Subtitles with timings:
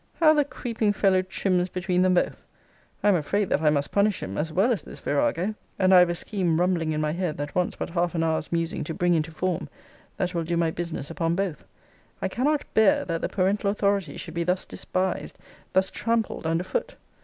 [0.19, 2.43] How the creeping fellow trims between both!
[3.03, 5.99] I am afraid, that I must punish him, as well as this virago; and I
[5.99, 8.95] have a scheme rumbling in my head, that wants but half an hour's musing to
[8.95, 9.69] bring into form,
[10.17, 11.63] that will do my business upon both.
[12.19, 15.37] I cannot bear, that the parental authority should be thus despised,
[15.73, 16.95] thus trampled under foot.